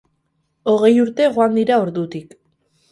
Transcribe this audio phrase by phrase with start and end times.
[0.71, 2.37] Hogei urte joan dira ordutik.